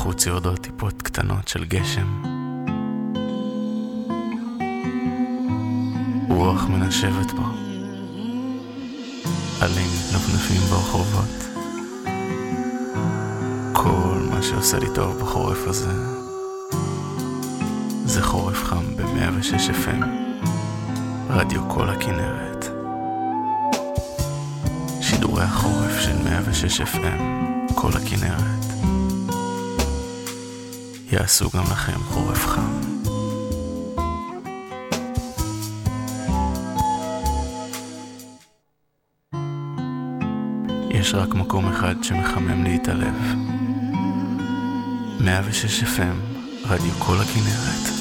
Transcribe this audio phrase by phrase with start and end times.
[0.00, 2.22] בחוץ יורדות טיפות קטנות של גשם.
[6.28, 7.42] רוח מנשבת בו.
[9.60, 11.44] עלים מתנפנפים ברחובות.
[13.72, 15.92] כל מה שעושה לי טוב בחורף הזה
[18.04, 20.04] זה חורף חם ב-106 FM,
[21.30, 22.64] רדיו כל הכנרת.
[25.00, 27.20] שידורי החורף של 106 FM,
[27.74, 28.69] כל הכנרת.
[31.12, 32.80] יעשו גם לכם חורף חם.
[40.90, 43.34] יש רק מקום אחד שמחמם לי את הלב.
[45.20, 47.99] 106 FM, רדיו כל הכנרת.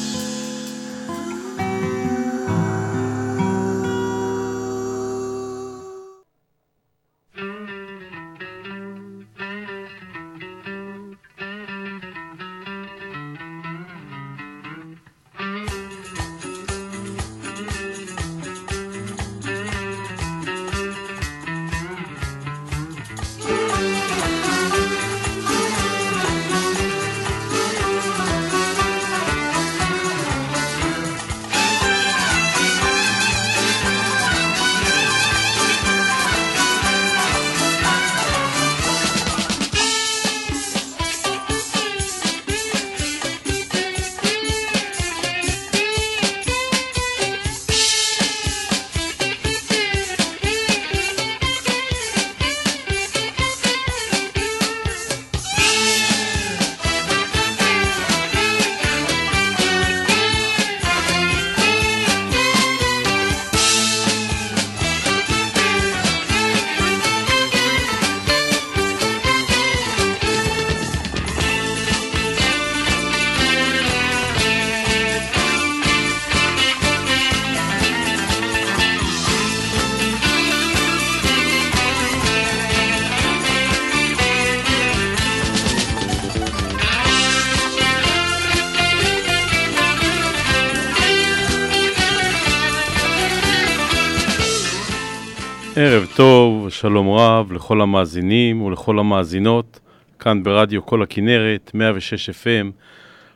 [96.81, 99.79] שלום רב לכל המאזינים ולכל המאזינות,
[100.19, 102.71] כאן ברדיו כל הכנרת, 106 FM.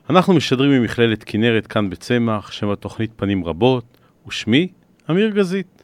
[0.09, 4.67] אנחנו משדרים ממכללת כנרת כאן בצמח, שם התוכנית פנים רבות, ושמי
[5.09, 5.83] אמיר גזית.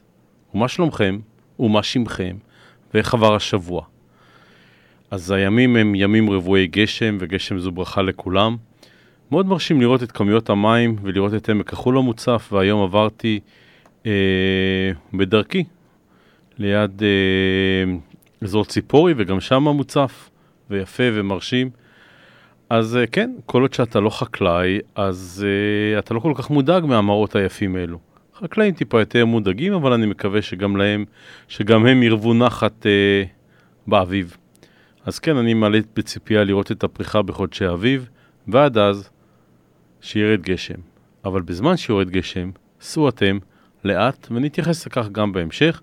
[0.54, 1.18] ומה שלומכם?
[1.58, 2.36] ומה שמכם?
[2.94, 3.82] ואיך עבר השבוע?
[5.10, 8.56] אז הימים הם ימים רבועי גשם, וגשם זו ברכה לכולם.
[9.30, 13.40] מאוד מרשים לראות את כמויות המים ולראות את עמק החול המוצף, והיום עברתי
[14.06, 14.12] אה,
[15.14, 15.64] בדרכי
[16.60, 17.92] ליד אה,
[18.42, 20.30] אזור ציפורי, וגם שם מוצף
[20.70, 21.70] ויפה ומרשים.
[22.70, 26.84] אז אה, כן, כל עוד שאתה לא חקלאי, אז אה, אתה לא כל כך מודאג
[26.84, 27.98] מהמראות היפים האלו.
[28.34, 31.04] חקלאים טיפה יותר מודאגים, אבל אני מקווה שגם להם,
[31.48, 33.22] שגם הם ירבו נחת אה,
[33.86, 34.36] באביב.
[35.04, 38.08] אז כן, אני מעלה בציפייה לראות את הפריחה בחודשי אביב,
[38.48, 39.10] ועד אז,
[40.00, 40.80] שירד גשם.
[41.24, 42.50] אבל בזמן שיורד גשם,
[42.80, 43.38] סעו אתם
[43.84, 45.80] לאט, ונתייחס לכך גם בהמשך.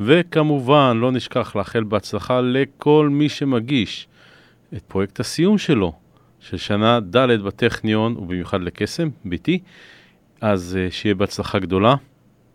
[0.00, 4.08] וכמובן, לא נשכח לאחל בהצלחה לכל מי שמגיש
[4.76, 5.92] את פרויקט הסיום שלו,
[6.40, 9.58] של שנה ד' בטכניון, ובמיוחד לקסם, ביתי.
[10.40, 11.94] אז uh, שיהיה בהצלחה גדולה,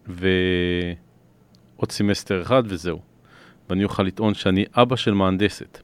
[0.08, 3.00] ועוד סמסטר אחד וזהו.
[3.70, 5.80] ואני אוכל לטעון שאני אבא של מהנדסת.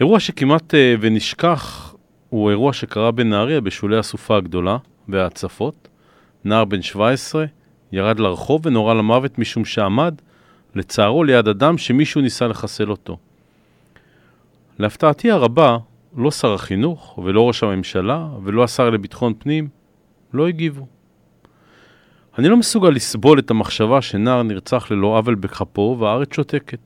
[0.00, 1.94] אירוע שכמעט uh, ונשכח
[2.28, 4.76] הוא אירוע שקרה בנהריה בשולי הסופה הגדולה
[5.08, 5.88] וההצפות.
[6.44, 7.44] נער בן 17
[7.92, 10.14] ירד לרחוב ונורה למוות משום שעמד
[10.74, 13.16] לצערו ליד אדם שמישהו ניסה לחסל אותו.
[14.78, 15.76] להפתעתי הרבה,
[16.16, 19.68] לא שר החינוך ולא ראש הממשלה ולא השר לביטחון פנים
[20.34, 20.86] לא הגיבו.
[22.38, 26.78] אני לא מסוגל לסבול את המחשבה שנער נרצח ללא עוול בכפו והארץ שותקת.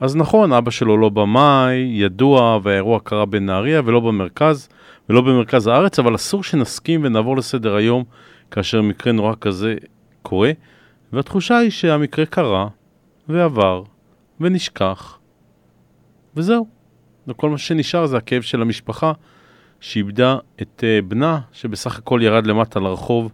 [0.00, 4.68] אז נכון, אבא שלו לא במאי, ידוע, והאירוע קרה בנהריה ולא במרכז,
[5.08, 8.04] ולא במרכז הארץ, אבל אסור שנסכים ונעבור לסדר היום
[8.50, 9.74] כאשר מקרה נורא כזה
[10.22, 10.50] קורה,
[11.12, 12.68] והתחושה היא שהמקרה קרה,
[13.28, 13.82] ועבר,
[14.40, 15.18] ונשכח,
[16.36, 16.66] וזהו.
[17.28, 19.12] וכל מה שנשאר זה הכאב של המשפחה
[19.80, 23.32] שאיבדה את uh, בנה, שבסך הכל ירד למטה לרחוב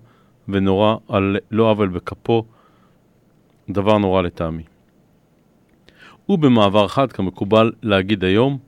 [0.49, 2.45] ונורא על לא עוול בכפו.
[3.71, 4.63] דבר נורא לטעמי.
[6.29, 8.59] ובמעבר חד, כמקובל להגיד היום,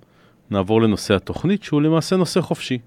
[0.50, 2.78] נעבור לנושא התוכנית, שהוא למעשה נושא חופשי.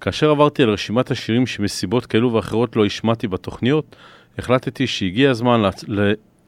[0.00, 3.96] כאשר עברתי על רשימת השירים שמסיבות כאלו ואחרות לא השמעתי בתוכניות,
[4.38, 5.60] החלטתי שהגיע הזמן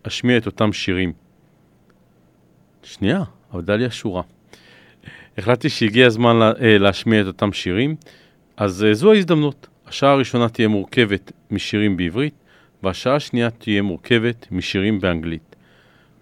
[0.05, 1.13] להשמיע את אותם שירים.
[2.83, 3.23] שנייה,
[3.53, 4.23] עבדה לי השורה.
[5.39, 7.97] החלטתי שהגיע הזמן לה, אה, להשמיע את אותם שירים,
[8.57, 9.67] אז אה, זו ההזדמנות.
[9.87, 12.35] השעה הראשונה תהיה מורכבת משירים בעברית,
[12.83, 15.57] והשעה השנייה תהיה מורכבת משירים באנגלית.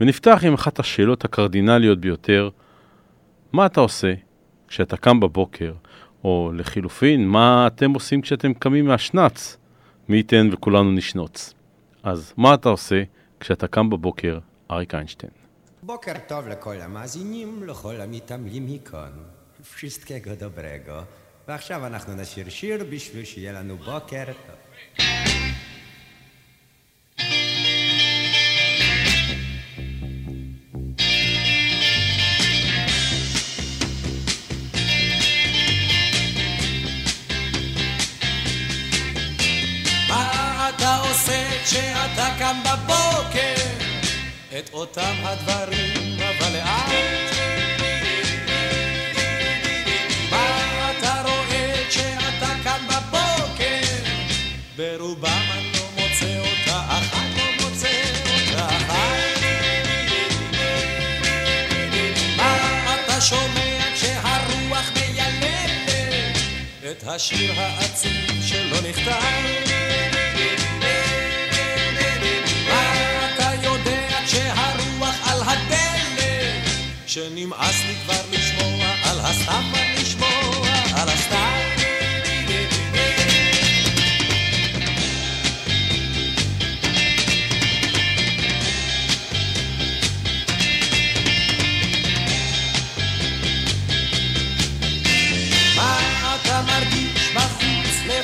[0.00, 2.50] ונפתח עם אחת השאלות הקרדינליות ביותר,
[3.52, 4.14] מה אתה עושה
[4.68, 5.72] כשאתה קם בבוקר,
[6.24, 9.56] או לחילופין, מה אתם עושים כשאתם קמים מהשנץ?
[10.08, 11.54] מי ייתן וכולנו נשנוץ.
[12.02, 13.02] אז מה אתה עושה
[13.42, 14.38] כשאתה קם בבוקר,
[14.70, 15.32] אריק איינשטיין?
[15.82, 19.12] בוקר טוב לכל המאזינים, לכל המתעמלים מכאן.
[19.62, 21.02] wszystkiego dobrego.
[21.48, 25.04] ועכשיו אנחנו נשיר שיר בשביל שיהיה לנו בוקר טוב.
[41.64, 43.54] כשאתה קם בבוקר?
[44.58, 46.92] את אותם הדברים, אבל לאט.
[50.30, 53.80] מה אתה רואה כשאתה קם בבוקר?
[54.76, 59.40] ברובם אני לא מוצא אותה אחת, לא מוצא אותה אחת.
[62.36, 66.36] מה אתה שומע כשהרוח מיילדת?
[66.90, 69.71] את השיר העצוב שלא נכתב.
[77.12, 81.58] שנמאס לי כבר לשמוע על הסתם כבר לשמוע על הסתם.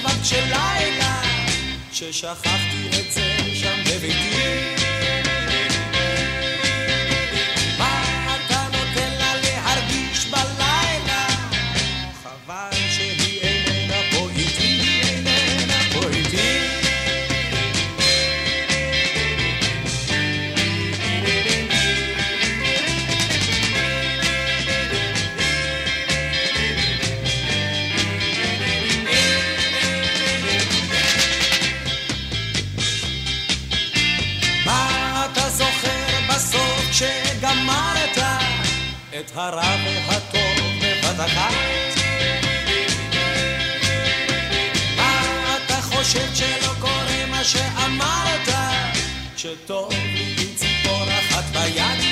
[0.02, 1.22] מה של לילה?
[1.92, 4.77] ששכחתי את זה שם בביתי.
[39.20, 39.76] את הרע
[40.08, 41.54] והטוב בבת אחת?
[44.96, 48.48] מה אתה חושב שלא קורה מה שאמרת?
[49.36, 52.07] שטוב לי עם ציפור אחת ביד,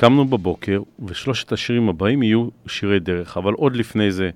[0.00, 4.30] קמנו בבוקר, ושלושת השירים הבאים יהיו שירי דרך, אבל עוד לפני זה,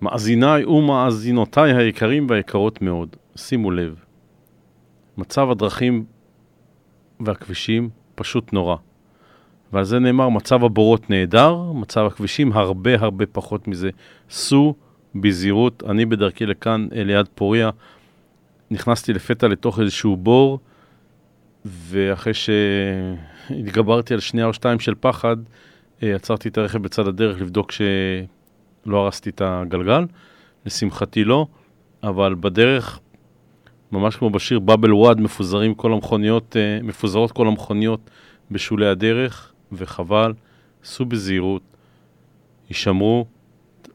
[0.00, 4.04] מאזיניי ומאזינותיי היקרים והיקרות מאוד, שימו לב,
[5.16, 6.04] מצב הדרכים
[7.20, 8.76] והכבישים פשוט נורא.
[9.72, 13.90] ועל זה נאמר, מצב הבורות נהדר, מצב הכבישים הרבה הרבה פחות מזה.
[14.30, 14.74] סעו
[15.14, 17.70] בזהירות, אני בדרכי לכאן ליד פוריה,
[18.70, 20.58] נכנסתי לפתע לתוך איזשהו בור,
[21.64, 22.34] ואחרי
[23.48, 25.36] שהתגברתי על שנייה או שתיים של פחד,
[26.02, 30.04] אה, עצרתי את הרכב בצד הדרך לבדוק שלא הרסתי את הגלגל.
[30.66, 31.46] לשמחתי לא,
[32.02, 33.00] אבל בדרך,
[33.92, 38.10] ממש כמו בשיר באבל וואד, מפוזרים כל המכוניות, אה, מפוזרות כל המכוניות
[38.50, 40.32] בשולי הדרך, וחבל,
[40.84, 41.62] סעו בזהירות,
[42.68, 43.26] הישמרו,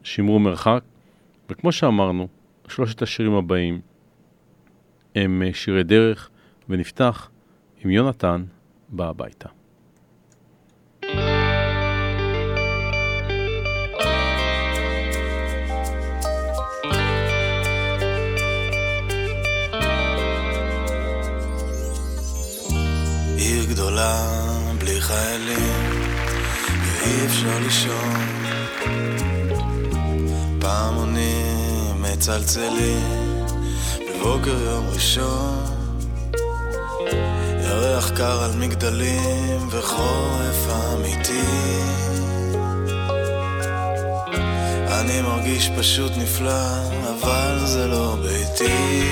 [0.02, 0.80] שמרו מרחק,
[1.50, 2.28] וכמו שאמרנו,
[2.68, 3.80] שלושת השירים הבאים
[5.14, 6.30] הם אה, שירי דרך,
[6.68, 7.30] ונפתח
[7.84, 8.44] עם יונתן
[8.92, 9.48] בא הביתה.
[23.36, 24.16] עיר גדולה
[24.78, 26.00] בלי חיילים,
[26.84, 28.42] ואי אפשר לישון.
[30.60, 33.46] פעמונים מצלצלים
[34.08, 35.61] בבוקר יום ראשון.
[37.72, 41.42] ירח קר על מגדלים וחורף אמיתי.
[44.88, 46.64] אני מרגיש פשוט נפלא,
[47.12, 49.02] אבל זה לא ביתי.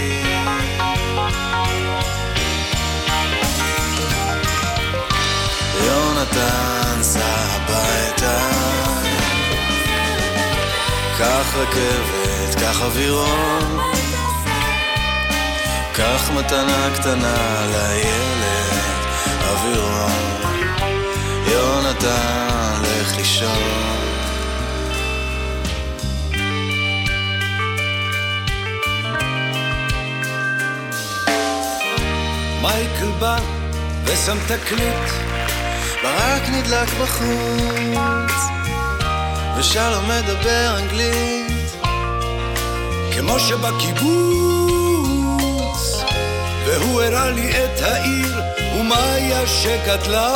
[5.86, 8.50] יונתן סע הביתה.
[11.18, 13.99] קח רכבת, קח אווירון
[15.92, 18.80] קח מתנה קטנה לילד
[19.50, 20.10] אווירון
[21.46, 24.00] יונתן, לך לישון.
[32.62, 33.38] מייקל בא
[34.04, 35.10] ושם תקליט
[36.02, 38.32] ברק נדלק בחוץ,
[39.58, 41.72] ושלום מדבר אנגלית,
[43.14, 44.79] כמו שבקיבוץ,
[46.70, 48.40] והוא הראה לי את העיר
[48.80, 50.34] ומאיה שגדלה.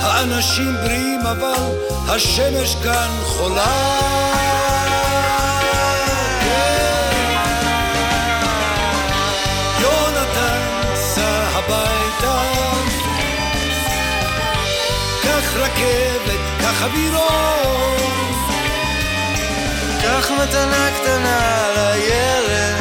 [0.00, 1.74] האנשים בריאים אבל
[2.08, 4.20] השמש כאן חולה.
[16.80, 17.96] קח אווירון.
[20.02, 22.79] קח מתנה קטנה לילד,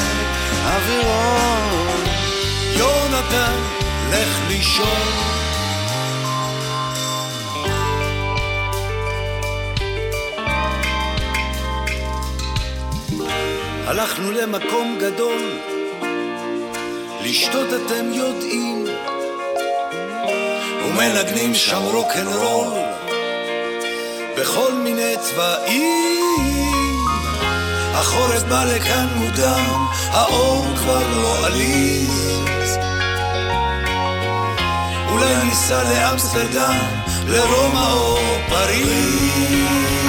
[0.90, 2.04] אווירון.
[2.78, 3.60] יונתן,
[4.12, 5.30] לך לישון.
[13.86, 15.42] הלכנו למקום גדול,
[17.24, 18.86] לשתות אתם יודעים,
[20.86, 22.68] ומנגנים שם רוקנרול
[24.38, 26.59] בכל מיני צבעים.
[28.00, 32.78] החורף בא לכאן מודם, האור כבר לא עליז.
[35.10, 36.80] אולי ניסע לאמסטרדם,
[37.28, 38.18] לרומא או
[38.50, 40.00] פריז.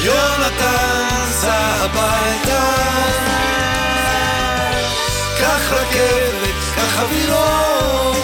[0.00, 2.72] יונתן, סע הביתה
[5.38, 8.16] קח רכבת, קח אווירון,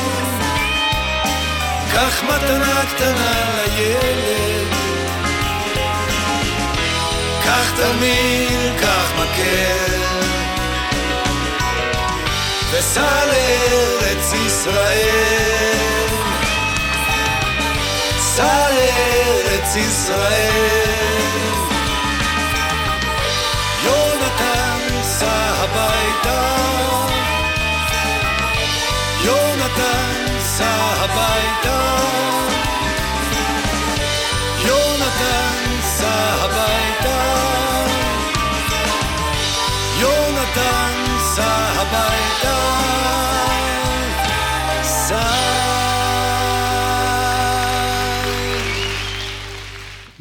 [1.93, 3.33] קח מתנה קטנה
[3.67, 4.76] לילד.
[7.47, 10.03] קח תלמיד, קח מקל,
[12.71, 16.07] וסע לארץ ישראל.
[18.19, 20.87] סע לארץ ישראל.
[23.85, 26.57] יונתן, סע הביתה.
[29.25, 31.97] יונתן, סע הביתה.
[34.67, 35.56] יונתן,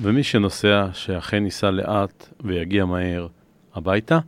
[0.06, 3.28] ומי שנוסע, שאכן ייסע לאט ויגיע מהר
[3.74, 4.20] הביתה.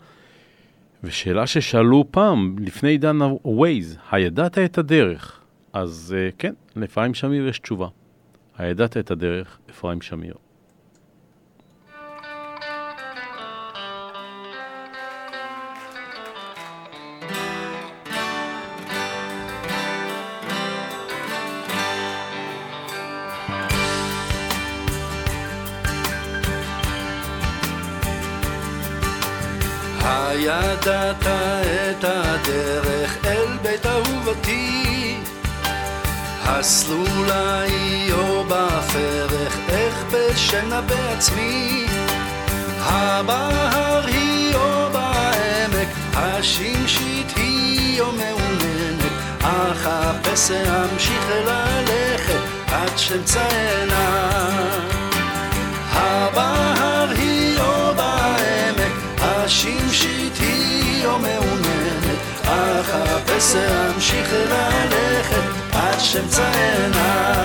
[1.04, 5.42] ושאלה ששאלו פעם, לפני עידן ה-Waze, הידעת את הדרך?
[5.74, 7.88] אז uh, כן, לאפרים שמיר יש תשובה.
[8.58, 10.34] הידעת את הדרך, אפרים שמיר.
[30.50, 30.88] הידעת
[31.28, 35.18] את הדרך אל בית אהובתי.
[36.46, 41.86] הסלולה היא או בפרך, איך בשנה בעצמי.
[42.80, 49.12] הבהר היא או בעמק, השמשית היא או מעוננת
[49.42, 52.40] אחפש אמשיך ללכת
[52.72, 54.38] עד שאמצאנה
[55.94, 56.77] הבהר
[61.18, 65.42] מעוננת אחפש אמשיך ללכת
[65.74, 67.38] עד שאמצאנה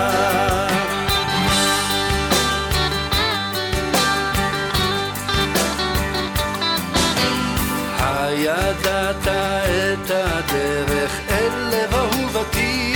[7.99, 12.95] הידעת את הדרך אל לב אהובתי.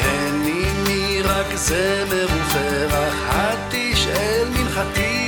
[0.00, 5.18] הניני רק זמר ופרח התשאל מנחתי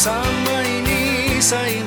[0.00, 0.10] 3
[0.46, 1.82] 枚にサイ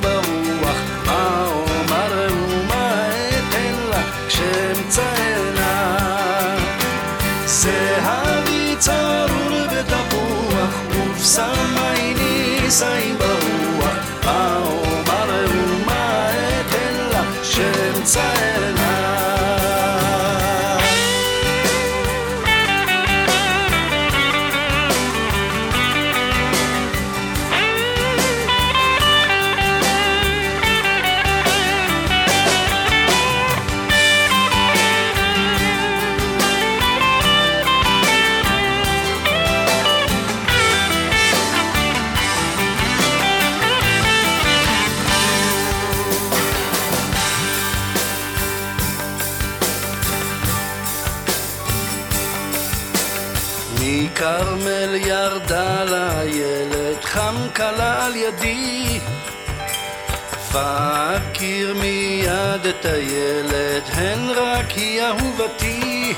[62.63, 66.13] מיד את הילד, הן רק היא אהובתי.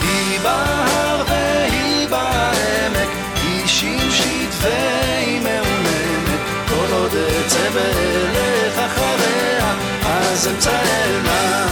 [0.00, 3.08] היא בהר והיא בעמק,
[3.42, 6.40] היא שמשית והיא מעוממת.
[6.68, 11.66] כל עוד אצא ואלך אחריה, אז אמצא אלה.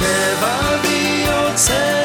[0.00, 1.97] לבבי יוצא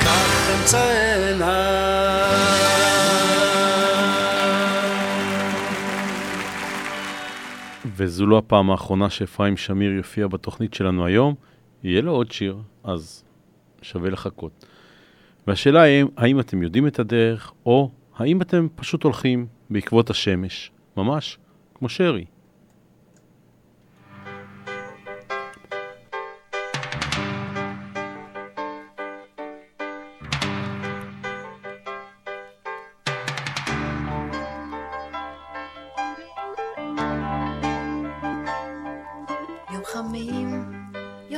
[0.00, 1.74] כך אמצא אלה
[7.96, 11.34] וזו לא הפעם האחרונה שאפרים שמיר יופיע בתוכנית שלנו היום,
[11.84, 13.24] יהיה לו עוד שיר, אז
[13.82, 14.66] שווה לחכות.
[15.46, 21.38] והשאלה היא, האם אתם יודעים את הדרך, או האם אתם פשוט הולכים בעקבות השמש, ממש
[21.74, 22.24] כמו שרי.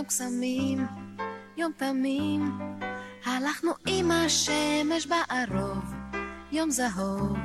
[0.06, 0.86] יום קסמים,
[1.56, 2.58] יום תמים,
[3.24, 5.84] הלכנו עם השמש בערוב,
[6.52, 7.36] יום זהוב,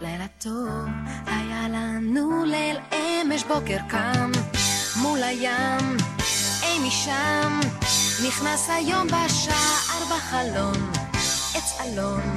[0.00, 0.84] לילה טוב,
[1.26, 4.30] היה לנו ליל אמש בוקר קם,
[5.02, 5.96] מול הים,
[6.62, 7.60] אי משם,
[8.28, 10.90] נכנס היום בשער בחלון,
[11.54, 12.36] עץ אלון,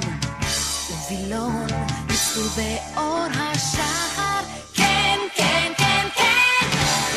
[1.08, 1.66] ווילון,
[2.08, 4.40] ניצלו באור השחר,
[4.74, 6.66] כן, כן, כן, כן,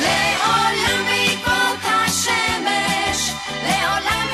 [0.01, 1.22] לעולם
[3.63, 4.32] לעולם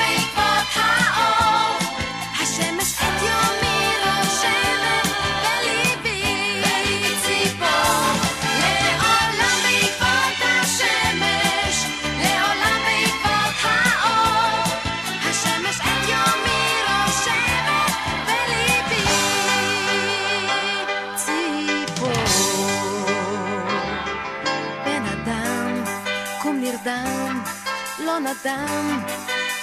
[28.30, 29.00] נדם,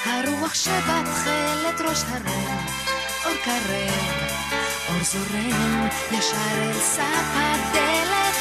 [0.05, 2.57] הרוח שבתכלת ראש הרם,
[3.25, 3.91] אור קרב,
[4.89, 8.35] אור זורם, ישר אל סף הדלת,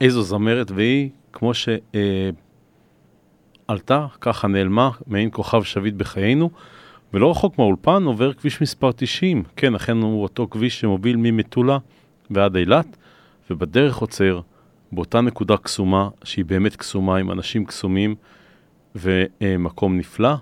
[0.00, 1.52] איזו זמרת, והיא, כמו
[3.68, 6.50] שעלתה, ככה נעלמה, מעין כוכב שביט בחיינו,
[7.14, 11.78] ולא רחוק מהאולפן עובר כביש מספר 90, כן, אכן הוא אותו כביש שמוביל ממטולה
[12.30, 12.96] ועד אילת,
[13.50, 14.40] ובדרך עוצר
[14.92, 18.14] באותה נקודה קסומה, שהיא באמת קסומה, עם אנשים קסומים,
[18.94, 20.34] ומקום נפלא,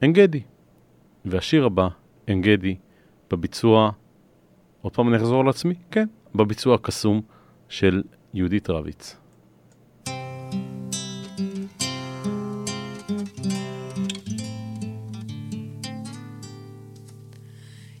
[0.00, 0.42] עין גדי.
[1.24, 1.88] והשיר הבא,
[2.26, 2.76] עין גדי,
[3.30, 3.90] בביצוע,
[4.82, 7.20] עוד פעם אני אחזור על עצמי, כן, בביצוע הקסום
[7.68, 8.02] של
[8.36, 9.16] יהודית רביץ.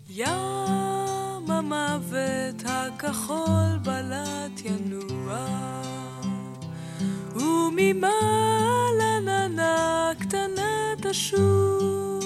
[0.08, 0.26] ים
[1.48, 5.46] המוות הכחול בלט ינוע.
[7.34, 12.16] וממעלה ננה קטנה תשוט.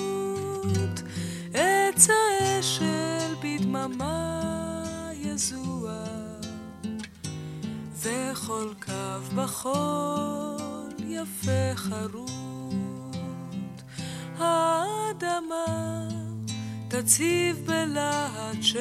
[1.54, 4.42] עץ האשל בדממה
[5.14, 6.19] יזוע
[8.02, 12.30] וכל קו בחול יפה חרוט
[14.38, 16.08] האדמה
[16.88, 18.80] תציב בלהט שמש,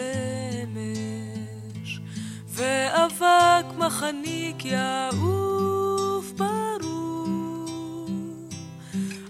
[2.48, 7.68] ואבק מחניק יעוף ברור.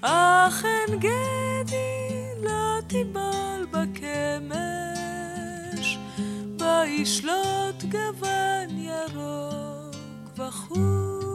[0.02, 4.67] אך אין גדי לא תיבל בקמש,
[6.58, 9.78] בה ישלוט גוון ירוק
[10.38, 11.27] וחור.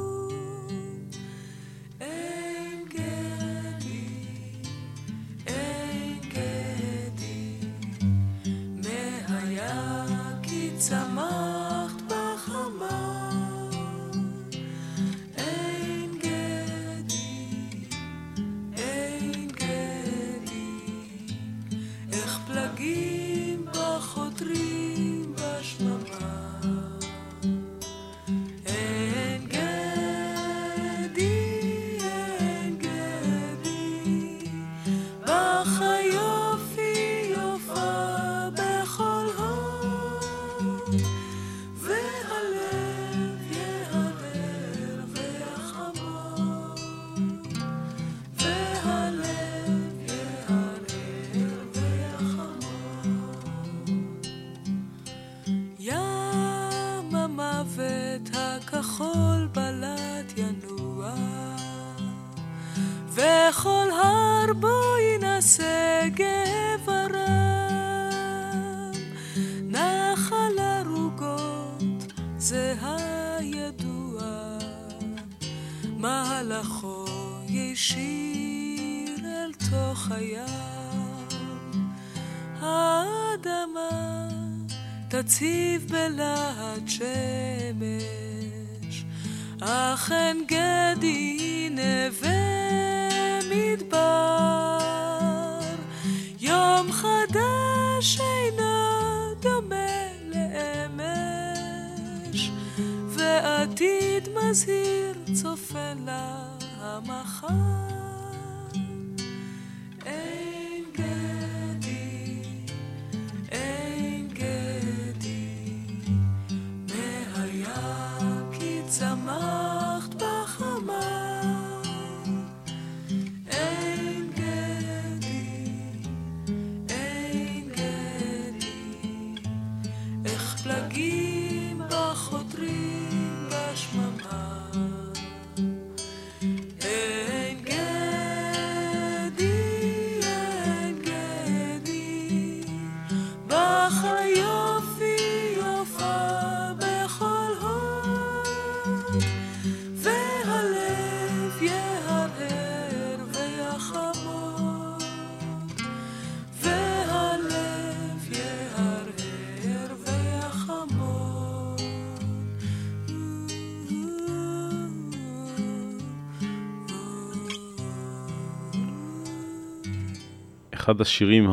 [170.85, 171.51] אחד השירים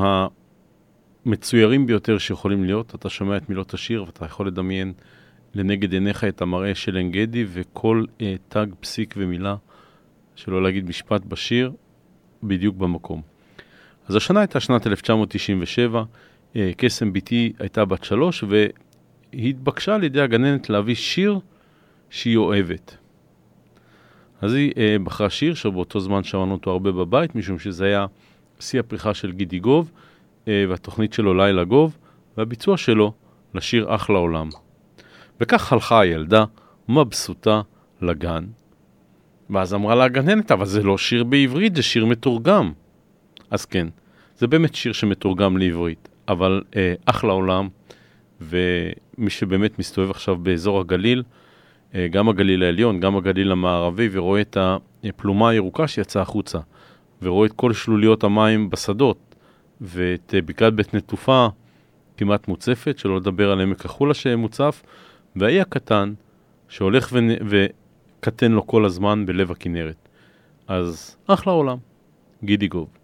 [1.26, 4.94] המצוירים ביותר שיכולים להיות, אתה שומע את מילות השיר ואתה יכול לדמיין
[5.54, 9.56] לנגד עיניך את המראה של עין גדי וכל אה, תג, פסיק ומילה,
[10.36, 11.72] שלא להגיד משפט בשיר,
[12.44, 13.22] בדיוק במקום.
[14.08, 16.04] אז השנה הייתה שנת 1997,
[16.56, 21.40] אה, קסם בתי הייתה בת שלוש והיא התבקשה על ידי הגננת להביא שיר
[22.10, 22.98] שהיא אוהבת.
[24.42, 28.06] אז היא אה, בחרה שיר שבאותו זמן שמענו אותו הרבה בבית, משום שזה היה
[28.62, 29.92] שיא הפריחה של גידי גוב,
[30.48, 31.98] אה, והתוכנית שלו לילה גוב,
[32.38, 33.14] והביצוע שלו
[33.54, 34.50] לשיר אח לעולם.
[35.40, 36.46] וכך הלכה הילדה,
[36.90, 37.62] מבסוטה
[38.02, 38.46] לגן.
[39.50, 42.72] ואז אמרה לה הגננת, אבל זה לא שיר בעברית, זה שיר מתורגם.
[43.52, 43.88] אז כן,
[44.38, 47.70] זה באמת שיר שמתורגם לעברית, אבל אה, אחלה עולם,
[48.42, 51.24] ומי שבאמת מסתובב עכשיו באזור הגליל,
[51.96, 54.58] אה, גם הגליל העליון, גם הגליל המערבי, ורואה את
[55.04, 56.60] הפלומה הירוקה שיצאה החוצה,
[57.22, 59.36] ורואה את כל שלוליות המים בשדות,
[59.82, 61.48] ואת אה, בקעת בית נטופה
[62.18, 64.84] כמעט מוצפת, שלא לדבר על עמק החולה שמוצף,
[65.36, 66.14] והאי הקטן
[66.70, 67.30] שהולך ונ...
[67.50, 70.10] וקטן לו כל הזמן בלב הכנרת.
[70.68, 71.78] אז אחלה עולם,
[72.44, 73.01] גידי גוב.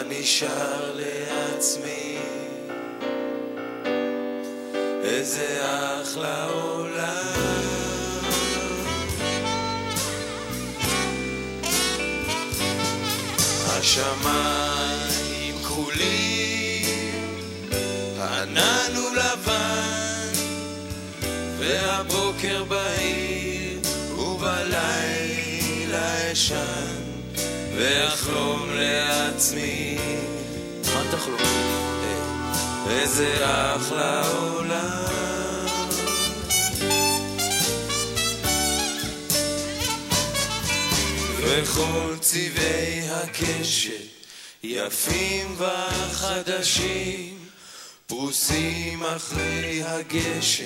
[0.00, 0.22] אני
[0.94, 2.18] לעצמי.
[5.04, 5.60] איזה
[6.02, 7.34] אחלה עולם.
[13.66, 16.43] השמיים כחולים,
[27.84, 29.98] ואחלום לעצמי.
[30.94, 31.40] מה תחלום?
[32.90, 33.36] איזה
[33.76, 35.04] אחלה עולם.
[41.40, 43.90] וכל צבעי הקשת
[44.62, 47.38] יפים וחדשים
[48.06, 50.64] פרוסים אחרי הגשם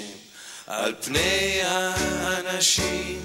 [0.67, 3.21] על פני האנשים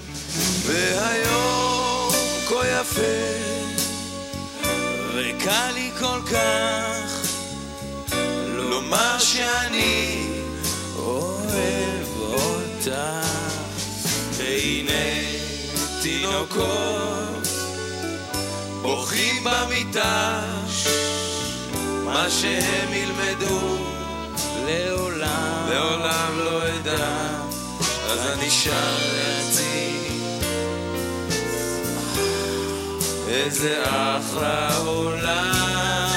[0.66, 2.12] והיום
[2.48, 3.63] כה יפה
[5.44, 7.28] וקל לי כל כך
[8.46, 10.28] לומר שאני
[10.96, 13.26] אוהב אותך
[14.36, 15.28] והנה
[16.02, 17.48] תינוקות
[18.82, 20.40] בוכים במיטה
[22.04, 23.76] מה שהם ילמדו
[24.66, 25.66] לעולם.
[25.70, 27.28] לעולם לא אדע
[28.10, 29.73] אז אני שר לעצמי
[33.34, 36.13] איזה אחלה עולם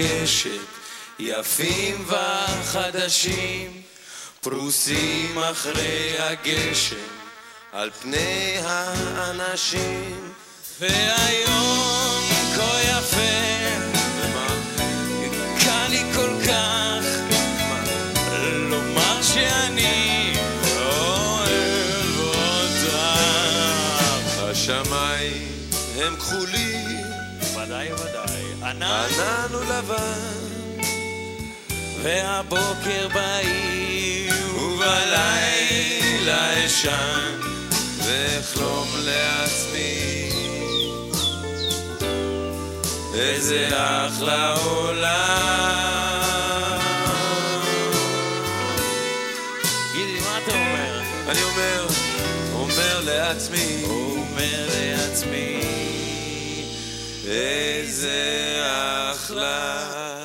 [0.00, 0.50] הקשת
[1.18, 3.82] יפים וחדשים
[4.40, 6.96] פרוסים אחרי הגשם
[7.72, 10.32] על פני האנשים.
[10.80, 12.24] והיום
[12.56, 13.99] כה יפה
[28.70, 30.82] ענן הוא לבן,
[32.02, 37.40] והבוקר בהיר ובלילה אשן,
[38.04, 40.30] ואחלום לעצמי.
[43.14, 45.10] איזה אחלה עולם.
[49.92, 51.00] גידי, מה אתה אומר?
[51.28, 51.86] אני אומר,
[52.52, 53.79] אומר לעצמי,
[57.30, 58.56] איזה
[59.12, 60.19] אחלה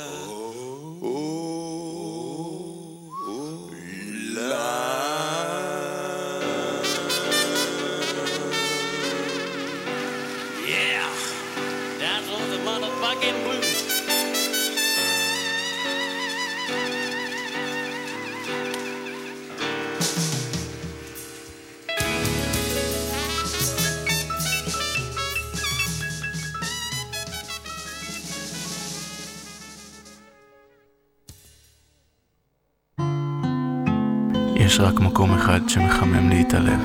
[34.65, 36.81] יש רק מקום אחד שמחמם לי את הלב.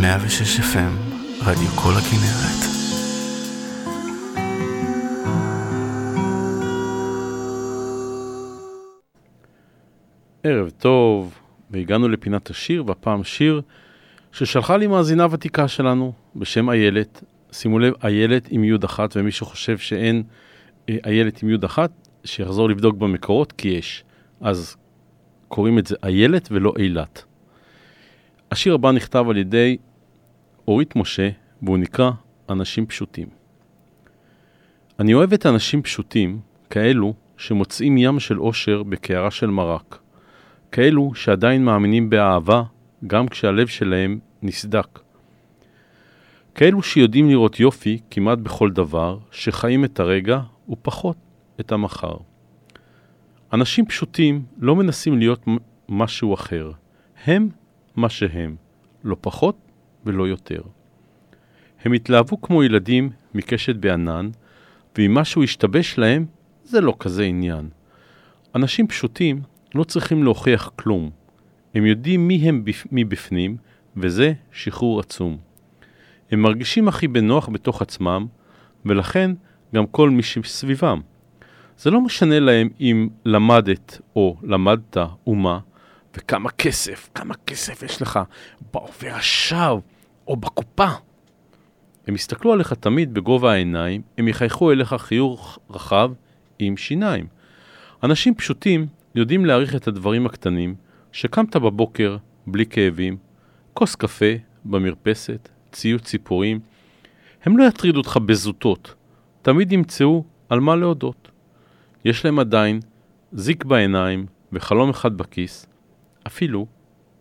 [0.00, 2.60] 106 FM, רדיו כל הכנרת.
[10.42, 11.38] ערב טוב,
[11.70, 13.62] והגענו לפינת השיר, והפעם שיר
[14.32, 17.24] ששלחה לי מאזינה ותיקה שלנו בשם איילת.
[17.52, 20.22] שימו לב, איילת עם יוד אחת, ומי שחושב שאין
[20.88, 21.90] אה, איילת עם יוד אחת,
[22.24, 24.04] שיחזור לבדוק במקורות, כי יש.
[24.40, 24.76] אז
[25.48, 27.24] קוראים את זה איילת ולא אילת.
[28.50, 29.76] השיר הבא נכתב על ידי
[30.68, 31.28] אורית משה,
[31.62, 32.10] והוא נקרא
[32.50, 33.28] אנשים פשוטים.
[35.00, 39.98] אני אוהבת אנשים פשוטים, כאלו שמוצאים ים של אושר בקערה של מרק.
[40.72, 42.62] כאלו שעדיין מאמינים באהבה,
[43.06, 44.98] גם כשהלב שלהם נסדק.
[46.54, 51.16] כאלו שיודעים לראות יופי כמעט בכל דבר, שחיים את הרגע ופחות
[51.60, 52.16] את המחר.
[53.56, 55.44] אנשים פשוטים לא מנסים להיות
[55.88, 56.72] משהו אחר.
[57.24, 57.48] הם
[57.96, 58.56] מה שהם,
[59.04, 59.56] לא פחות
[60.06, 60.62] ולא יותר.
[61.84, 64.30] הם התלהבו כמו ילדים מקשת בענן,
[64.98, 66.26] ואם משהו השתבש להם,
[66.64, 67.68] זה לא כזה עניין.
[68.54, 69.42] אנשים פשוטים
[69.74, 71.10] לא צריכים להוכיח כלום.
[71.74, 72.86] הם יודעים מי הם בפ...
[72.92, 73.56] מבפנים,
[73.96, 75.38] וזה שחרור עצום.
[76.30, 78.26] הם מרגישים הכי בנוח בתוך עצמם,
[78.84, 79.30] ולכן
[79.74, 81.00] גם כל מי שסביבם.
[81.78, 85.58] זה לא משנה להם אם למדת או למדת ומה,
[86.16, 88.20] וכמה כסף, כמה כסף יש לך
[88.72, 89.76] בעובר ושב
[90.28, 90.88] או בקופה.
[92.06, 96.10] הם יסתכלו עליך תמיד בגובה העיניים, הם יחייכו אליך חיוך רחב
[96.58, 97.26] עם שיניים.
[98.02, 100.74] אנשים פשוטים יודעים להעריך את הדברים הקטנים,
[101.12, 103.16] שקמת בבוקר בלי כאבים,
[103.74, 104.32] כוס קפה
[104.64, 106.60] במרפסת, ציוץ ציפורים.
[107.44, 108.94] הם לא יטרידו אותך בזוטות,
[109.42, 111.35] תמיד ימצאו על מה להודות.
[112.06, 112.80] יש להם עדיין
[113.32, 115.66] זיק בעיניים וחלום אחד בכיס,
[116.26, 116.66] אפילו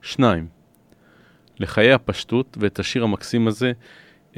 [0.02, 0.48] שניים.
[1.60, 3.72] לחיי הפשטות ואת השיר המקסים הזה,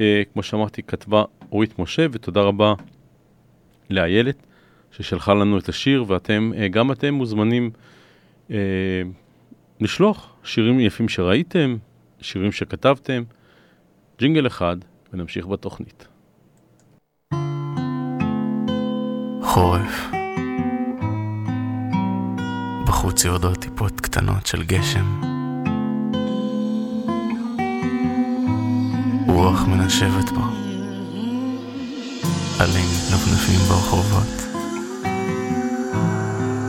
[0.00, 2.74] אה, כמו שאמרתי, כתבה אורית משה, ותודה רבה
[3.90, 4.46] לאיילת
[4.90, 7.70] ששלחה לנו את השיר, ואתם, אה, גם אתם מוזמנים
[8.50, 8.56] אה,
[9.80, 11.76] לשלוח שירים יפים שראיתם,
[12.20, 13.22] שירים שכתבתם,
[14.18, 14.76] ג'ינגל אחד,
[15.12, 16.08] ונמשיך בתוכנית.
[19.42, 20.17] חורף.
[22.88, 25.20] בחוץ יורדות טיפות קטנות של גשם.
[29.26, 30.40] רוח מנשבת בו.
[32.58, 34.42] עלים מתנפנפים ברחובות.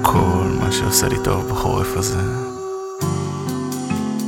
[0.01, 2.21] כל מה שעושה לי טוב בחורף הזה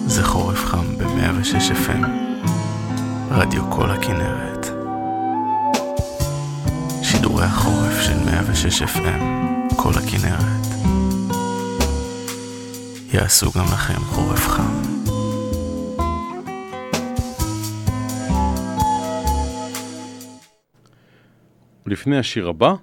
[0.05, 2.05] זה חורף חם ב-106 FM,
[3.31, 4.67] רדיו כל הכנרת.
[7.03, 9.21] שידורי החורף של 106 FM,
[9.75, 10.61] כל הכנרת.
[13.13, 14.81] יעשו גם לכם חורף חם.
[21.85, 22.73] לפני השיר הבא,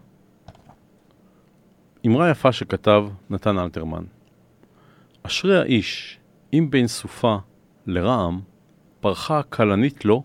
[2.06, 4.04] אמרה יפה שכתב נתן אלתרמן.
[5.22, 6.18] אשרי האיש,
[6.52, 7.36] אם בין סופה
[7.86, 8.40] לרעם,
[9.00, 10.22] פרחה כלנית לו,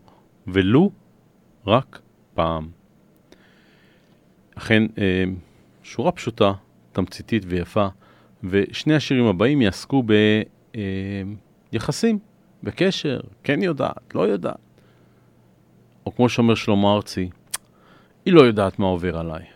[0.48, 0.92] ולו
[1.68, 2.00] רק
[2.34, 2.70] פעם.
[4.56, 5.24] אכן, אה,
[5.84, 6.54] שורה פשוטה,
[6.92, 7.88] תמציתית ויפה,
[8.44, 10.04] ושני השירים הבאים יעסקו
[11.72, 12.20] ביחסים,
[12.64, 14.58] בקשר, כן יודעת, לא יודעת.
[16.06, 17.30] או כמו שאומר שלמה ארצי,
[18.26, 19.53] היא לא יודעת מה עובר עליי.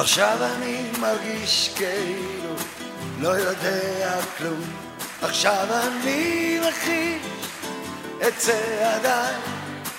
[0.00, 2.54] עכשיו אני מרגיש כאילו
[3.18, 4.60] לא יודע כלום.
[5.22, 7.22] עכשיו אני מחיש
[8.28, 9.34] את צעדיי.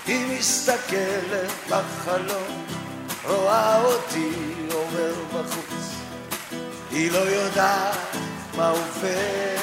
[0.06, 2.66] היא מסתכלת בחלום
[3.26, 4.32] רואה אותי
[4.74, 5.96] עובר בחוץ.
[6.92, 7.98] היא לא יודעת
[8.58, 9.58] מה עובר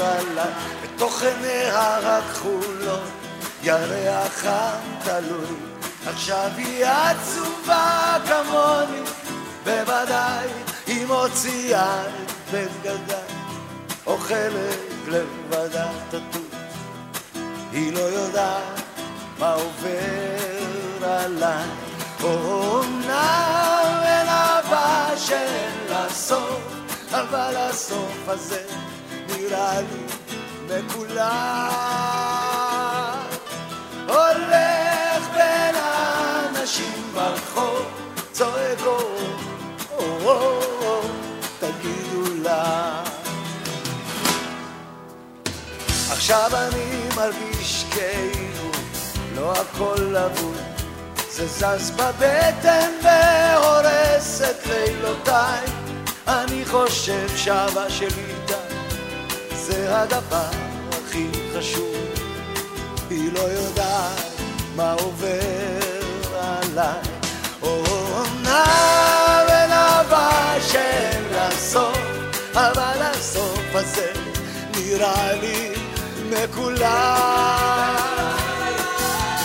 [0.00, 0.52] עליי.
[0.82, 3.10] בתוך עיניה רק חולון
[3.62, 5.56] ירח חם תלוי
[6.06, 9.01] עכשיו היא עצובה כמוני
[9.64, 10.48] בוודאי
[10.86, 13.36] היא מוציאה את בגדיי
[14.06, 16.52] אוכלת לבדה תטוט
[17.72, 18.82] היא לא יודעת
[19.38, 21.68] מה עובר עליי.
[22.22, 26.62] אומנם אין אהבה שאין לה סוף
[27.10, 28.64] אבל הסוף הזה
[29.28, 30.06] נראה לי
[30.66, 31.68] מקולל.
[34.06, 37.86] הולך בין האנשים ברחוב
[38.32, 39.21] צועק או
[46.22, 48.70] עכשיו אני מרגיש כאילו
[49.36, 50.56] לא הכל אבוד
[51.30, 55.64] זה זז בבטן והורס את לילותיי.
[56.28, 58.54] אני חושב שאהבה שלי די
[59.54, 60.50] זה הדבר
[60.90, 61.26] הכי
[61.58, 61.96] חשוב.
[63.10, 64.32] היא לא יודעת
[64.76, 66.00] מה עובר
[66.40, 67.00] עליי.
[67.60, 68.64] עונה
[69.48, 71.98] ונאווה שאין לה סוף
[72.54, 74.12] אבל הסוף הזה
[74.76, 75.81] נראה לי
[76.32, 77.96] מקולל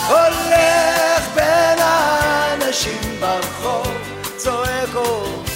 [0.07, 3.87] הולך בין האנשים ברחוב
[4.37, 5.46] צועק או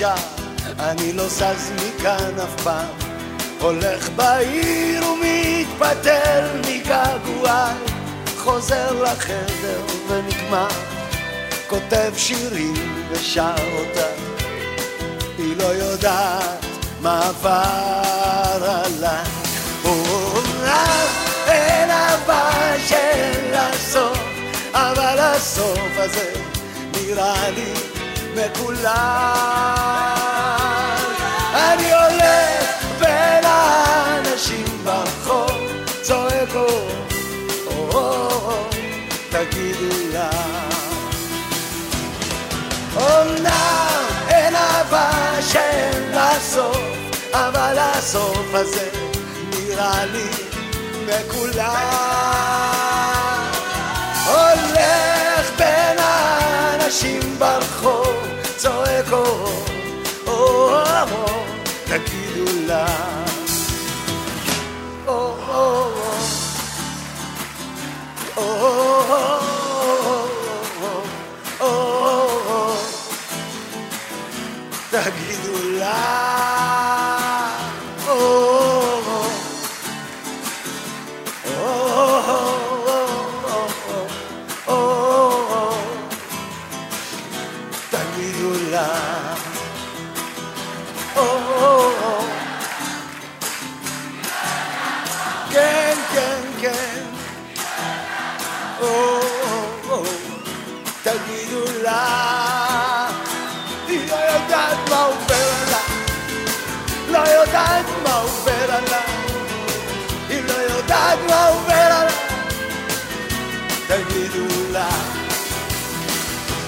[0.00, 0.14] נשאר,
[0.78, 2.86] אני לא זז מכאן אף פעם.
[3.60, 7.74] הולך בעיר ומתפטר מגעגועי.
[8.38, 10.68] חוזר לחדר ונגמר.
[11.66, 14.22] כותב שירים ושר אותם
[15.38, 16.64] היא לא יודעת
[17.00, 19.24] מה עבר עליי.
[19.84, 21.06] אומנם
[21.46, 22.50] אין אהבה
[22.86, 24.18] שאין לה סוף,
[24.72, 26.32] אבל הסוף הזה
[26.94, 27.89] נראה לי
[28.34, 28.86] מקולל.
[31.54, 35.50] אני הולך בין האנשים ברחוב,
[36.02, 36.66] צועק או,
[37.66, 38.64] או, או,
[39.30, 40.30] תגידו לה.
[42.96, 45.10] אומנם אין אהבה
[45.52, 46.76] שאין לה סוף,
[47.32, 48.88] אבל הסוף הזה
[49.50, 50.28] נראה לי
[51.06, 51.60] מקולל.
[54.26, 55.19] הולך
[56.90, 58.16] האנשים ברחוב,
[58.56, 59.46] צועק או,
[60.26, 60.32] או,
[61.12, 61.44] או,
[61.84, 63.29] תגידו לה.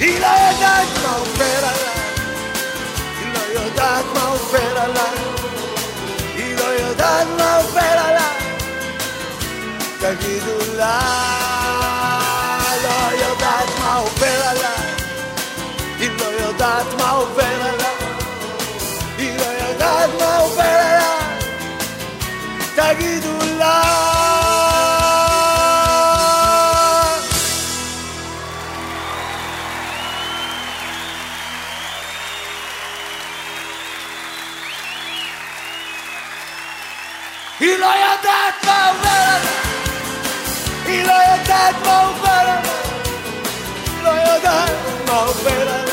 [0.03, 2.03] היא לא יודעת מה עובר עליי,
[3.21, 5.19] היא לא יודעת מה עובר עליי,
[6.37, 8.57] היא לא יודעת מה עובר עליי,
[10.01, 11.01] תגידו לה,
[12.83, 14.87] לא יודעת מה עובר עליי,
[15.99, 17.97] היא לא יודעת מה עובר עליי,
[19.19, 21.39] היא לא יודעת מה עובר עליי,
[22.75, 23.32] תגידו
[43.87, 44.71] היא לא יודעת
[45.07, 45.85] מה עובר עליי,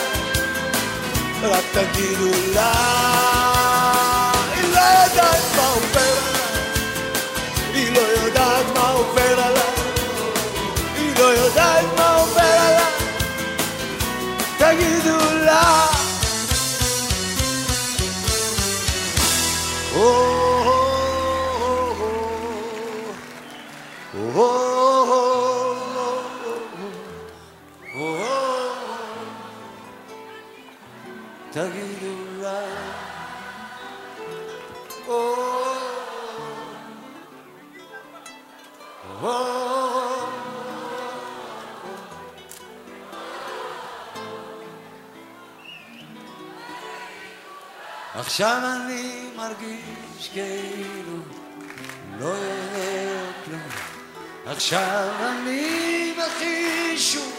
[1.42, 3.49] לא יודעת
[48.40, 51.18] עכשיו אני מרגיש כאילו
[52.20, 53.62] לא יודע כלום.
[54.46, 57.34] עכשיו אני בחישוב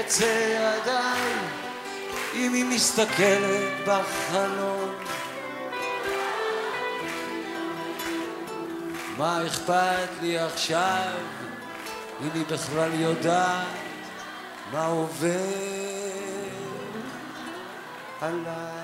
[0.00, 1.32] את צעדיי,
[2.34, 4.94] אם היא מסתכלת בחלום.
[9.18, 11.12] מה אכפת לי עכשיו,
[12.22, 13.66] אם היא בכלל יודעת
[14.72, 15.38] מה עובר
[18.20, 18.83] עליי?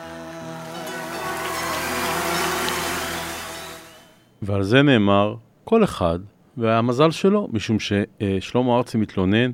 [4.43, 5.34] ועל זה נאמר,
[5.64, 6.18] כל אחד
[6.57, 9.51] והמזל שלו, משום ששלמה ארצי מתלונן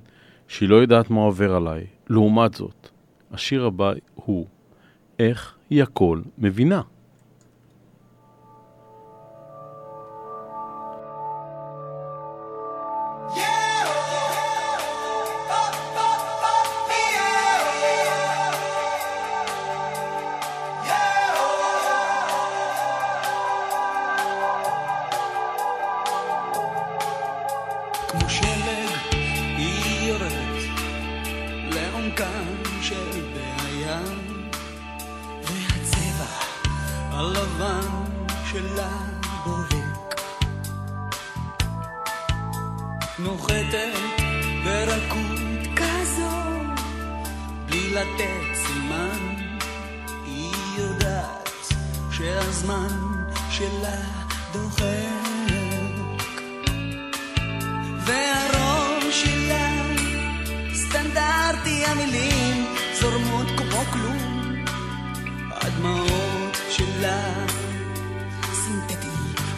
[0.49, 1.87] שהיא לא יודעת מה עובר עליי.
[2.11, 2.89] לעומת זאת,
[3.32, 4.47] השיר הבא הוא
[5.18, 6.82] איך היא הכל מבינה.
[37.18, 37.88] הלבן
[38.50, 38.98] שלה
[39.44, 40.20] בוהק.
[43.18, 43.98] נוחתת
[44.64, 46.36] ברכות כזו
[47.66, 49.34] בלי לתת סימן.
[50.26, 51.50] היא יודעת
[52.10, 52.88] שהזמן
[53.50, 54.00] שלה
[54.52, 55.26] דוחק.
[58.06, 59.70] והראש שלה
[60.74, 62.66] סטנדרטי המילים
[63.00, 64.36] זורמות כמו כלום
[67.07, 67.46] שלה
[68.52, 69.09] סינתטי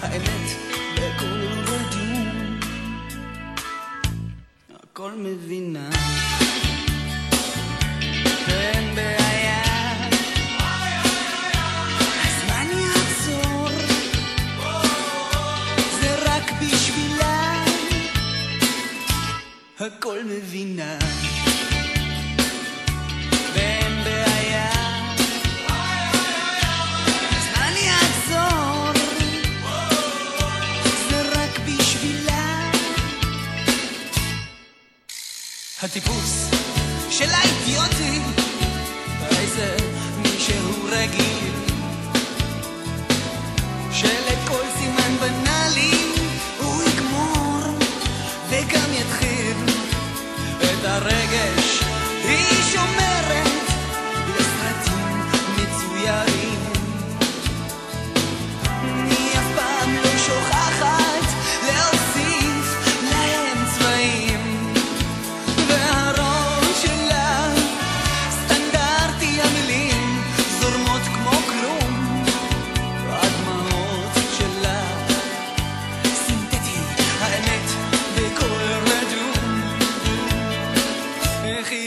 [0.03, 0.49] האמת
[0.95, 2.61] בקול רדום
[4.75, 5.98] הכל מבינה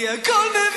[0.01, 0.70] Yeah, call me.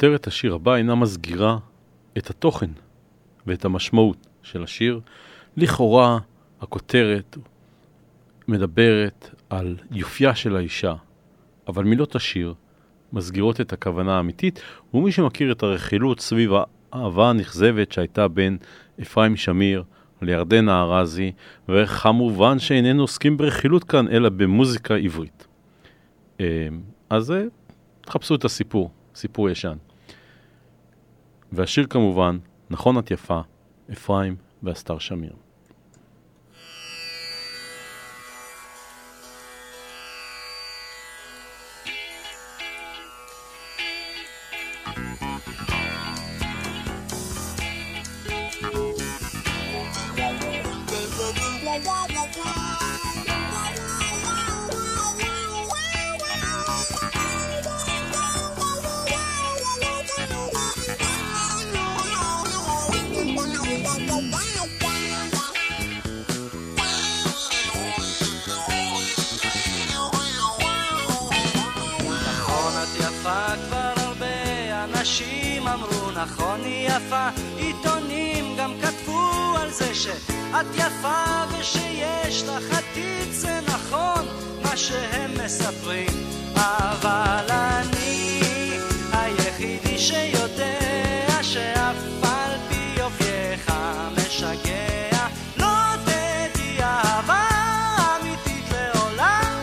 [0.00, 1.58] כותרת השיר הבא אינה מסגירה
[2.18, 2.70] את התוכן
[3.46, 5.00] ואת המשמעות של השיר.
[5.56, 6.18] לכאורה
[6.60, 7.36] הכותרת
[8.48, 10.94] מדברת על יופייה של האישה,
[11.68, 12.54] אבל מילות השיר
[13.12, 14.62] מסגירות את הכוונה האמיתית,
[14.94, 16.50] ומי שמכיר את הרכילות סביב
[16.92, 18.58] האהבה הנכזבת שהייתה בין
[19.02, 19.82] אפרים שמיר
[20.22, 21.32] לירדנה ארזי,
[21.68, 25.46] וכמובן שאיננו עוסקים ברכילות כאן, אלא במוזיקה עברית.
[26.40, 26.68] אה,
[27.10, 27.44] אז אה,
[28.00, 29.76] תחפשו את הסיפור, סיפור ישן.
[31.52, 32.38] והשיר כמובן,
[32.70, 33.40] נכון את יפה,
[33.92, 35.32] אפרים ואסתר שמיר.
[84.80, 86.26] שהם מספרים
[86.56, 88.40] אבל אני
[89.12, 93.72] היחידי שיודע שאף על פי יופייך
[94.16, 95.26] משגע.
[95.56, 97.48] לא תדעי אהבה
[98.20, 99.54] אמיתית לעולם.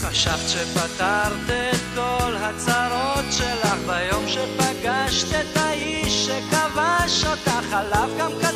[0.00, 8.55] חשבת שפתרת את כל הצרות שלך ביום שפגשת את האיש שכבש אותך עליו גם כתבו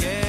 [0.00, 0.27] yeah.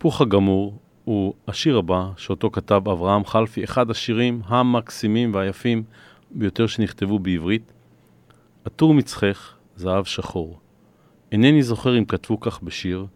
[0.00, 5.82] וההיפוך הגמור הוא השיר הבא שאותו כתב אברהם חלפי, אחד השירים המקסימים והיפים
[6.30, 7.72] ביותר שנכתבו בעברית.
[8.64, 10.58] עטור מצחך, זהב שחור.
[11.32, 13.06] אינני זוכר אם כתבו כך בשיר,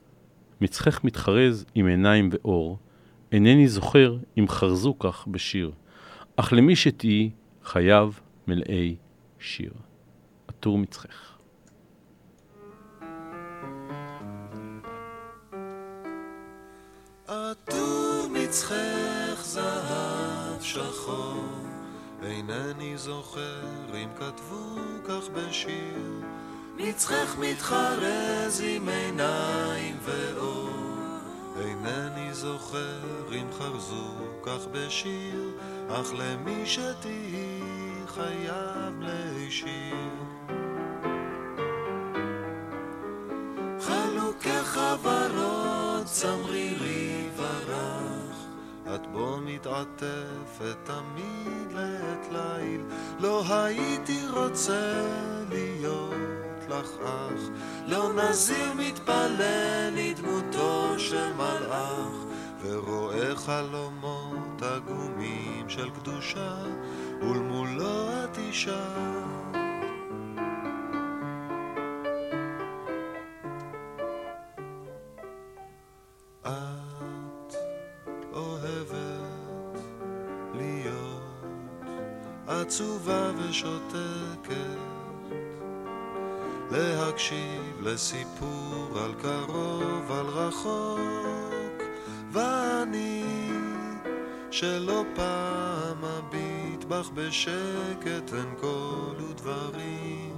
[0.61, 2.79] מצחך מתחרז עם עיניים ואור,
[3.33, 5.73] אינני זוכר אם חרזו כך בשיר,
[6.37, 7.31] אך למי שתהי
[7.63, 8.13] חייו
[8.49, 8.97] מלאי
[9.39, 9.73] שיר.
[10.49, 11.34] עטור מצחך.
[18.31, 21.45] מצחך זהב שחור,
[22.23, 26.23] אינני זוכר אם כתבו כך בשיר.
[26.77, 30.71] מצחך מתחרז עם עיניים ואור,
[31.61, 33.01] אינני זוכר
[33.33, 34.11] אם חרזו
[34.43, 35.51] כך בשיר,
[35.89, 37.61] אך למי שתהי
[38.07, 40.11] חייב להישיר.
[43.81, 47.04] חלוקי חברות, צמרירי
[48.95, 52.81] את בו מתעטפת תמיד לעת ליל,
[53.19, 55.07] לא הייתי רוצה
[55.49, 56.15] להיות
[56.69, 57.41] לך אח,
[57.87, 62.15] לא נזיר מתפלל לדמותו של מלאך,
[62.63, 66.55] ורואה חלומות עגומים של קדושה,
[67.21, 68.95] ולמולו את אישה.
[82.67, 84.79] עצובה ושותקת,
[86.71, 91.83] להקשיב לסיפור על קרוב, על רחוק,
[92.33, 93.25] ואני
[94.51, 100.37] שלא פעם אביט בך בשקט אין קול ודברים,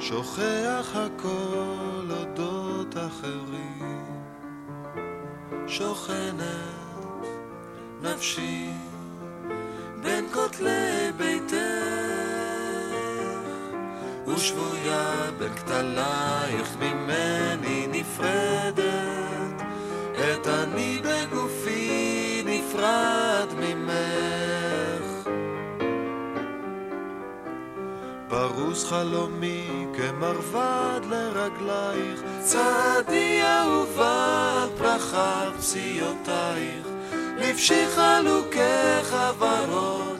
[0.00, 4.06] שוכח הכל אודות אחרים.
[5.66, 6.76] שוכנת
[8.02, 8.85] נפשי
[10.06, 11.56] בין כותלי ביתך
[14.26, 19.62] ושבויה בין כתלייך ממני נפרדת
[20.14, 25.28] את אני בגופי נפרד ממך.
[28.28, 36.85] פרוס חלומי כמרבד לרגלייך, צעדי אהובה על פרחת פסיעותייך,
[37.48, 40.15] לבשי חלוקי חברות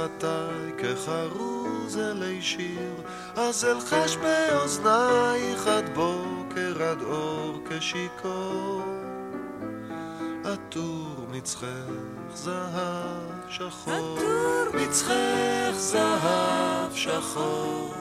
[0.00, 2.94] שפתיי כחרוז אלי שיר,
[3.36, 8.82] אז אלחש באוזנייך עד בוקר עד אור כשיכור.
[10.44, 11.66] עטור מצחך
[12.34, 14.18] זהב שחור,
[14.74, 17.94] מצחך זהב שחור,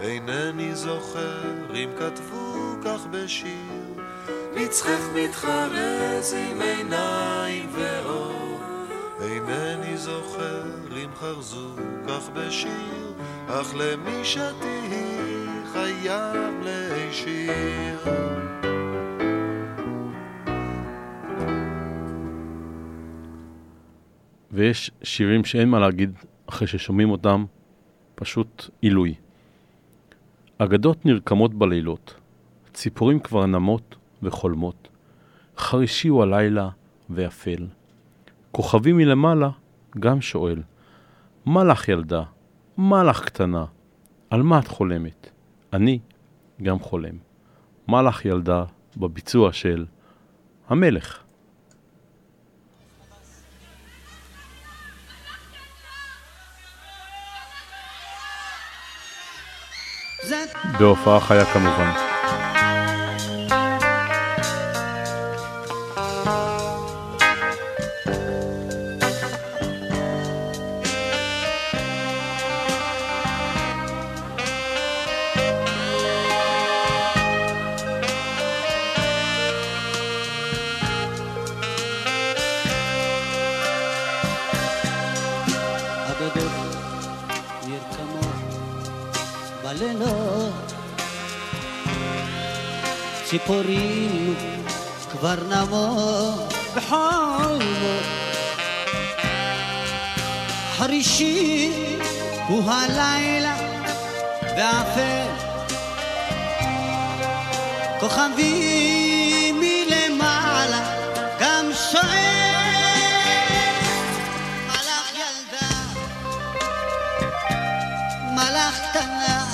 [0.00, 3.82] אינני זוכר אם כתבו כך בשיר.
[4.54, 8.21] מצחך מתחרז עם עיניים ואור,
[9.48, 10.62] אינני זוכר
[11.04, 11.76] אם חרזו
[12.08, 13.12] כך בשיר,
[13.46, 17.98] אך למי שתהי חייב להישיר.
[24.50, 26.12] ויש שירים שאין מה להגיד
[26.46, 27.44] אחרי ששומעים אותם,
[28.14, 29.14] פשוט עילוי.
[30.58, 32.14] אגדות נרקמות בלילות,
[32.72, 34.88] ציפורים כבר נמות וחולמות,
[35.58, 36.68] חרישי הוא הלילה
[37.10, 37.66] ואפל.
[38.52, 39.50] כוכבים מלמעלה
[40.00, 40.62] גם שואל,
[41.46, 42.22] מה לך ילדה?
[42.76, 43.64] מה לך קטנה?
[44.30, 45.30] על מה את חולמת?
[45.72, 45.98] אני
[46.62, 47.16] גם חולם.
[47.86, 48.64] מה לך ילדה
[48.96, 49.86] בביצוע של
[50.68, 51.22] המלך?
[60.78, 62.11] בהופעה חיה כמובן.
[101.12, 101.70] חרישי
[102.48, 103.54] הוא הלילה
[104.56, 105.26] ואפל,
[108.00, 110.84] כוכבים מלמעלה
[111.40, 112.02] גם שואל.
[114.66, 115.70] מלאך ילדה,
[118.30, 119.44] מלאך קטנה,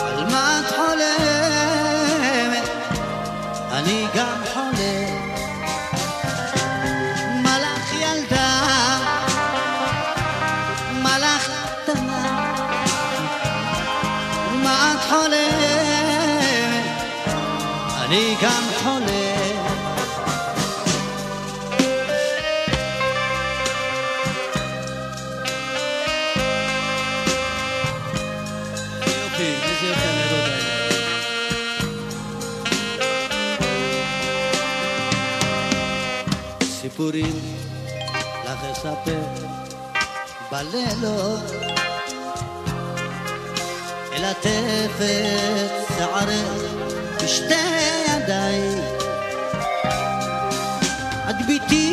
[0.00, 2.68] על מה את חולמת?
[3.72, 4.41] אני גם
[18.12, 18.62] אני גם
[29.06, 30.92] יופי הנרות האלה.
[36.80, 37.40] סיפורים
[38.44, 39.22] לך אספר
[40.50, 41.52] בלילות
[44.12, 46.81] אל עטפת שערך
[47.24, 47.54] בשתי
[48.08, 48.78] ידיים
[51.30, 51.91] את ביתי,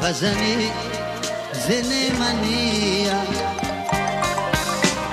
[0.00, 0.72] βαζανή
[1.66, 3.46] δεν είναι μανία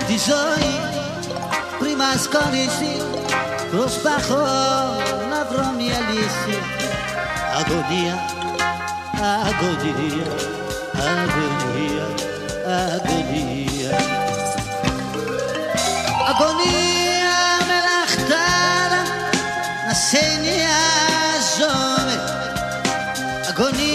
[0.08, 0.74] Τη ζωή
[1.80, 3.02] πριν μας κολλήσει
[3.72, 4.46] προσπαθώ
[5.30, 6.58] να βρω μια λύση.
[7.60, 8.16] Αγωνία,
[9.48, 10.28] αγωνία,
[11.12, 12.06] αγωνία,
[12.66, 13.98] αγωνία.
[16.30, 19.02] Αγωνία με λαχτάρα
[19.88, 22.16] να σε νοιάζομαι.
[23.50, 23.93] Αγωνία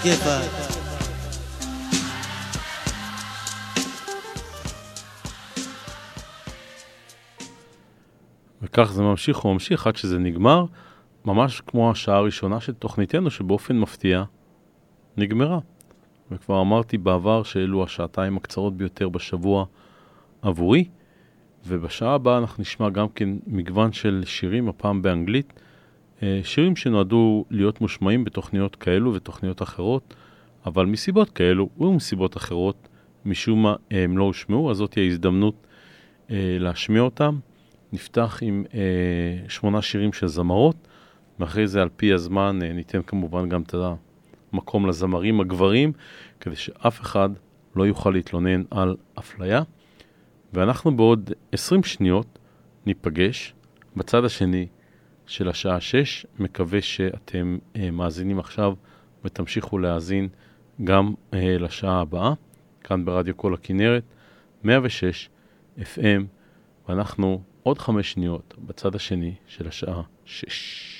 [0.00, 0.50] הכיפאק.
[8.62, 10.64] וכך זה ממשיך וממשיך עד שזה נגמר,
[11.24, 14.24] ממש כמו השעה הראשונה של תוכניתנו, שבאופן מפתיע
[15.16, 15.58] נגמרה.
[16.30, 19.64] וכבר אמרתי בעבר שאלו השעתיים הקצרות ביותר בשבוע
[20.42, 20.84] עבורי,
[21.66, 25.52] ובשעה הבאה אנחנו נשמע גם כן מגוון של שירים, הפעם באנגלית,
[26.42, 30.14] שירים שנועדו להיות מושמעים בתוכניות כאלו ותוכניות אחרות,
[30.66, 32.88] אבל מסיבות כאלו ומסיבות אחרות,
[33.24, 35.66] משום מה אה, הם לא הושמעו, אז זאת היא ההזדמנות
[36.30, 37.38] אה, להשמיע אותם.
[37.92, 40.88] נפתח עם אה, שמונה שירים של זמרות,
[41.38, 43.74] ואחרי זה על פי הזמן אה, ניתן כמובן גם את
[44.52, 45.92] המקום לזמרים הגברים,
[46.40, 47.30] כדי שאף אחד
[47.76, 49.62] לא יוכל להתלונן על אפליה.
[50.52, 52.38] ואנחנו בעוד 20 שניות
[52.86, 53.54] ניפגש
[53.96, 54.66] בצד השני
[55.30, 56.26] של השעה 6.
[56.38, 58.74] מקווה שאתם אה, מאזינים עכשיו
[59.24, 60.28] ותמשיכו להאזין
[60.84, 62.32] גם אה, לשעה הבאה,
[62.80, 64.02] כאן ברדיו כל הכנרת,
[64.64, 65.28] 106
[65.78, 66.22] FM,
[66.88, 70.99] ואנחנו עוד חמש שניות בצד השני של השעה 6.